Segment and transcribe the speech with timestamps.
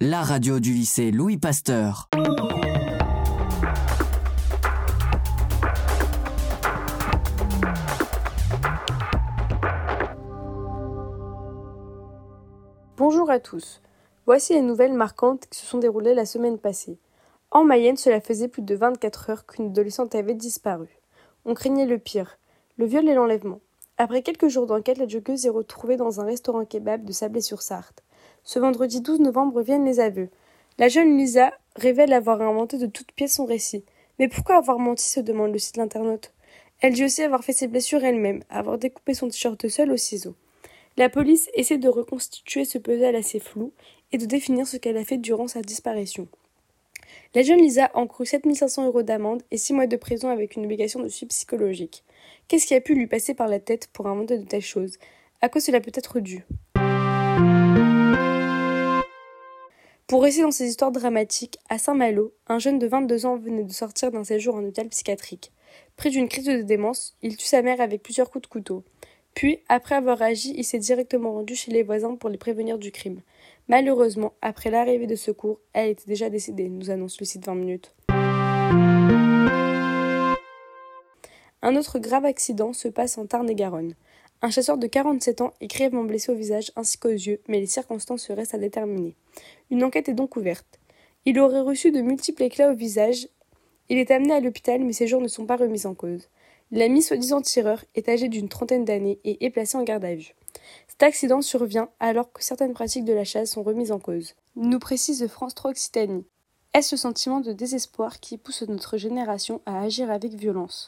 [0.00, 2.08] La radio du lycée Louis Pasteur.
[12.96, 13.80] Bonjour à tous.
[14.26, 16.98] Voici les nouvelles marquantes qui se sont déroulées la semaine passée.
[17.52, 20.88] En Mayenne, cela faisait plus de 24 heures qu'une adolescente avait disparu.
[21.44, 22.38] On craignait le pire,
[22.76, 23.60] le viol et l'enlèvement.
[23.98, 28.02] Après quelques jours d'enquête, la joggeuse est retrouvée dans un restaurant kebab de Sablé-sur-Sarthe.
[28.44, 30.28] Ce vendredi 12 novembre viennent les aveux.
[30.78, 33.84] La jeune Lisa révèle avoir inventé de toutes pièces son récit.
[34.18, 36.32] Mais pourquoi avoir menti se demande le site l'internaute.
[36.80, 40.34] Elle dit aussi avoir fait ses blessures elle-même, avoir découpé son t-shirt seul au ciseau.
[40.96, 43.72] La police essaie de reconstituer ce puzzle assez flou
[44.10, 46.28] et de définir ce qu'elle a fait durant sa disparition.
[47.34, 51.00] La jeune Lisa encourt 7500 euros d'amende et 6 mois de prison avec une obligation
[51.00, 52.04] de suivi psychologique.
[52.48, 54.98] Qu'est-ce qui a pu lui passer par la tête pour inventer de telles choses?
[55.40, 56.44] À quoi cela peut être dû?
[60.12, 63.72] Pour rester dans ces histoires dramatiques, à Saint-Malo, un jeune de 22 ans venait de
[63.72, 65.52] sortir d'un séjour en hôpital psychiatrique.
[65.96, 68.84] Pris d'une crise de démence, il tue sa mère avec plusieurs coups de couteau.
[69.32, 72.92] Puis, après avoir agi, il s'est directement rendu chez les voisins pour les prévenir du
[72.92, 73.22] crime.
[73.68, 77.94] Malheureusement, après l'arrivée de secours, elle était déjà décédée, nous annonce le site 20 minutes.
[81.62, 83.94] Un autre grave accident se passe en Tarn-et-Garonne.
[84.44, 87.66] Un chasseur de 47 ans est grièvement blessé au visage ainsi qu'aux yeux, mais les
[87.66, 89.14] circonstances restent à déterminer.
[89.70, 90.80] Une enquête est donc ouverte.
[91.24, 93.28] Il aurait reçu de multiples éclats au visage.
[93.88, 96.28] Il est amené à l'hôpital, mais ses jours ne sont pas remis en cause.
[96.72, 100.34] L'ami soi-disant tireur est âgé d'une trentaine d'années et est placé en garde à vue.
[100.88, 104.34] Cet accident survient alors que certaines pratiques de la chasse sont remises en cause.
[104.56, 106.24] Nous précise France 3 Occitanie.
[106.74, 110.86] Est-ce le sentiment de désespoir qui pousse notre génération à agir avec violence?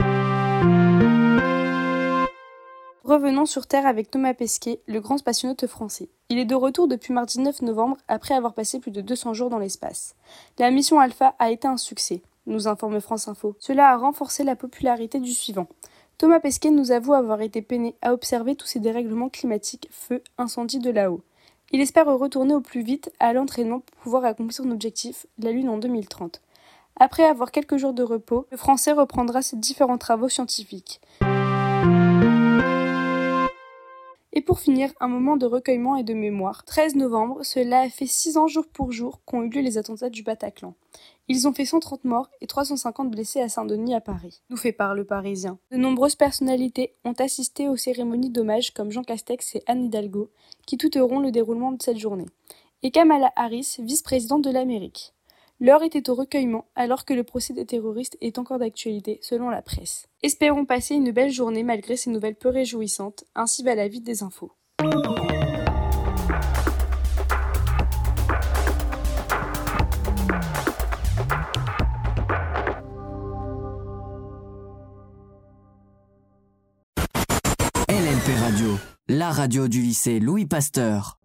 [3.05, 6.08] Revenons sur Terre avec Thomas Pesquet, le grand spationaute français.
[6.30, 9.50] Il est de retour depuis mardi 9 novembre après avoir passé plus de 200 jours
[9.50, 10.16] dans l'espace.
[10.58, 13.56] La mission Alpha a été un succès nous informe France Info.
[13.58, 15.67] Cela a renforcé la popularité du suivant.
[16.18, 20.78] Thomas Pesquet nous avoue avoir été peiné à observer tous ces dérèglements climatiques, feux, incendies
[20.78, 21.23] de là-haut.
[21.73, 25.68] Il espère retourner au plus vite à l'entraînement pour pouvoir accomplir son objectif, la Lune
[25.68, 26.40] en 2030.
[27.01, 31.01] Après avoir quelques jours de repos, le Français reprendra ses différents travaux scientifiques.
[34.44, 36.64] Et pour finir, un moment de recueillement et de mémoire.
[36.66, 40.10] 13 novembre, cela a fait 6 ans jour pour jour qu'ont eu lieu les attentats
[40.10, 40.74] du Bataclan.
[41.28, 44.42] Ils ont fait 130 morts et 350 blessés à Saint-Denis à Paris.
[44.50, 45.56] Nous fait par le Parisien.
[45.70, 50.28] De nombreuses personnalités ont assisté aux cérémonies d'hommage comme Jean Castex et Anne Hidalgo,
[50.66, 52.27] qui tout auront le déroulement de cette journée.
[52.83, 55.14] Et Kamala Harris, vice-présidente de l'Amérique.
[55.60, 59.62] L'heure était au recueillement alors que le procès des terroristes est encore d'actualité selon la
[59.62, 60.08] presse.
[60.22, 64.24] Espérons passer une belle journée malgré ces nouvelles peu réjouissantes, ainsi va la vie des
[64.24, 64.50] infos.
[77.88, 78.78] LNP Radio,
[79.08, 81.20] la radio du lycée Louis Pasteur.